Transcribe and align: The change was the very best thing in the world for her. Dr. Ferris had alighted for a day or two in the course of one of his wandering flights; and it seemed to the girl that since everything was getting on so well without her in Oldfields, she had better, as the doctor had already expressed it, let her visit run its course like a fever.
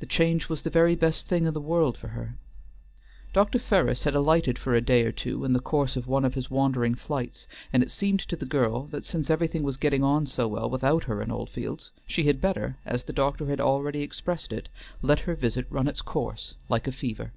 The 0.00 0.04
change 0.04 0.50
was 0.50 0.60
the 0.60 0.68
very 0.68 0.94
best 0.94 1.28
thing 1.28 1.46
in 1.46 1.54
the 1.54 1.62
world 1.62 1.96
for 1.96 2.08
her. 2.08 2.36
Dr. 3.32 3.58
Ferris 3.58 4.02
had 4.04 4.14
alighted 4.14 4.58
for 4.58 4.74
a 4.74 4.82
day 4.82 5.02
or 5.02 5.12
two 5.12 5.46
in 5.46 5.54
the 5.54 5.60
course 5.60 5.96
of 5.96 6.06
one 6.06 6.26
of 6.26 6.34
his 6.34 6.50
wandering 6.50 6.94
flights; 6.94 7.46
and 7.72 7.82
it 7.82 7.90
seemed 7.90 8.20
to 8.20 8.36
the 8.36 8.44
girl 8.44 8.86
that 8.88 9.06
since 9.06 9.30
everything 9.30 9.62
was 9.62 9.78
getting 9.78 10.04
on 10.04 10.26
so 10.26 10.46
well 10.46 10.68
without 10.68 11.04
her 11.04 11.22
in 11.22 11.30
Oldfields, 11.30 11.90
she 12.06 12.24
had 12.24 12.38
better, 12.42 12.76
as 12.84 13.04
the 13.04 13.14
doctor 13.14 13.46
had 13.46 13.62
already 13.62 14.02
expressed 14.02 14.52
it, 14.52 14.68
let 15.00 15.20
her 15.20 15.34
visit 15.34 15.66
run 15.70 15.88
its 15.88 16.02
course 16.02 16.54
like 16.68 16.86
a 16.86 16.92
fever. 16.92 17.32